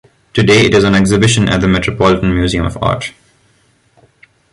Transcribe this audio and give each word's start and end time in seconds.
Today, 0.33 0.65
it 0.65 0.73
is 0.73 0.83
on 0.83 0.95
exhibition 0.95 1.47
at 1.47 1.61
the 1.61 1.67
Metropolitan 1.67 2.33
Museum 2.33 2.65
of 2.65 2.75
Art. 2.81 3.11